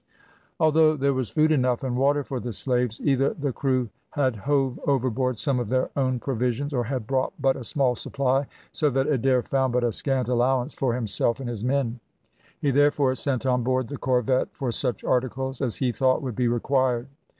[0.59, 4.79] Although there was food enough and water for the slaves, either the crew had hove
[4.87, 9.05] overboard some of their own provisions, or had brought but a small supply, so that
[9.05, 11.99] Adair found but a scant allowance for himself and his men;
[12.59, 16.47] he therefore sent on board the corvette for such articles as he thought would be
[16.47, 17.05] required.